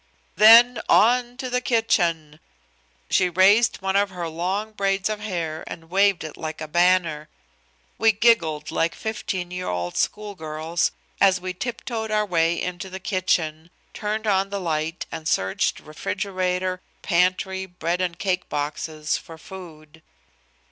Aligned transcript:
"Then 0.35 0.81
on 0.89 1.37
to 1.37 1.47
the 1.47 1.61
kitchen!" 1.61 2.39
She 3.11 3.29
raised 3.29 3.83
one 3.83 3.95
of 3.95 4.09
her 4.09 4.27
long 4.27 4.71
braids 4.71 5.09
of 5.09 5.19
hair 5.19 5.63
and 5.67 5.91
waved 5.91 6.23
it 6.23 6.35
like 6.37 6.59
a 6.59 6.67
banner. 6.67 7.29
We 7.99 8.11
giggled 8.11 8.71
like 8.71 8.95
fifteen 8.95 9.51
year 9.51 9.67
old 9.67 9.95
school 9.95 10.33
girls 10.33 10.91
as 11.21 11.39
we 11.39 11.53
tiptoed 11.53 12.09
our 12.09 12.25
way 12.25 12.59
into 12.59 12.89
the 12.89 12.99
kitchen, 12.99 13.69
turned 13.93 14.25
on 14.25 14.49
the 14.49 14.59
light 14.59 15.05
and 15.11 15.27
searched 15.27 15.79
refrigerator, 15.79 16.81
pantry, 17.03 17.67
bread 17.67 18.01
and 18.01 18.17
cake 18.17 18.49
boxes 18.49 19.17
for 19.19 19.37
food. 19.37 20.01